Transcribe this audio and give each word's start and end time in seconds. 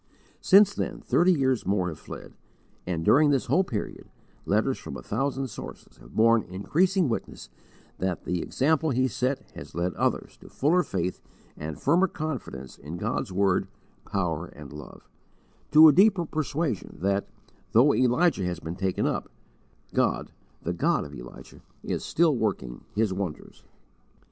Since 0.41 0.73
then 0.73 0.99
thirty 0.99 1.31
years 1.31 1.63
more 1.63 1.87
have 1.89 1.99
fled, 1.99 2.33
and, 2.87 3.05
during 3.05 3.29
this 3.29 3.45
whole 3.45 3.63
period, 3.63 4.09
letters 4.47 4.79
from 4.79 4.97
a 4.97 5.03
thousand 5.03 5.47
sources 5.49 5.97
have 5.97 6.15
borne 6.15 6.41
increasing 6.41 7.07
witness 7.07 7.49
that 7.99 8.23
the 8.23 8.41
example 8.41 8.89
he 8.89 9.07
set 9.07 9.43
has 9.51 9.75
led 9.75 9.93
others 9.93 10.37
to 10.37 10.49
fuller 10.49 10.81
faith 10.81 11.21
and 11.55 11.79
firmer 11.79 12.07
confidence 12.07 12.79
in 12.79 12.97
God's 12.97 13.31
word, 13.31 13.67
power, 14.03 14.47
and 14.47 14.73
love; 14.73 15.07
to 15.69 15.87
a 15.87 15.93
deeper 15.93 16.25
persuasion 16.25 16.97
that, 17.03 17.27
though 17.73 17.93
Elijah 17.93 18.43
has 18.45 18.59
been 18.59 18.75
taken 18.75 19.05
up, 19.05 19.29
God, 19.93 20.31
the 20.63 20.73
God 20.73 21.05
of 21.05 21.13
Elijah, 21.13 21.61
is 21.83 22.03
still 22.03 22.35
working 22.35 22.85
His 22.95 23.13
wonders. 23.13 23.65